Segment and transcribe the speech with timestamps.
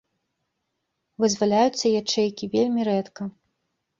[1.23, 3.29] Вызваляюцца ячэйкі вельмі рэдка.